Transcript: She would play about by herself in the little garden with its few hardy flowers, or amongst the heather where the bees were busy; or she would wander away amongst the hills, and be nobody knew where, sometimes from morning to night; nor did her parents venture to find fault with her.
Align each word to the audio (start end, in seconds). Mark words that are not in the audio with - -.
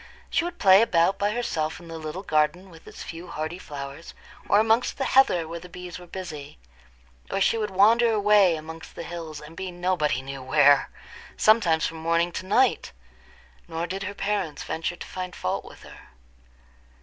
She 0.31 0.43
would 0.43 0.57
play 0.57 0.81
about 0.81 1.19
by 1.19 1.29
herself 1.29 1.79
in 1.79 1.87
the 1.87 1.99
little 1.99 2.23
garden 2.23 2.71
with 2.71 2.87
its 2.87 3.03
few 3.03 3.27
hardy 3.27 3.59
flowers, 3.59 4.15
or 4.49 4.59
amongst 4.59 4.97
the 4.97 5.05
heather 5.05 5.47
where 5.47 5.59
the 5.59 5.69
bees 5.69 5.99
were 5.99 6.07
busy; 6.07 6.57
or 7.29 7.39
she 7.39 7.55
would 7.55 7.69
wander 7.69 8.11
away 8.11 8.55
amongst 8.55 8.95
the 8.95 9.03
hills, 9.03 9.39
and 9.39 9.55
be 9.55 9.69
nobody 9.69 10.23
knew 10.23 10.41
where, 10.41 10.89
sometimes 11.37 11.85
from 11.85 11.99
morning 11.99 12.31
to 12.31 12.47
night; 12.47 12.93
nor 13.67 13.85
did 13.85 14.01
her 14.01 14.15
parents 14.15 14.63
venture 14.63 14.95
to 14.95 15.05
find 15.05 15.35
fault 15.35 15.63
with 15.63 15.83
her. 15.83 16.09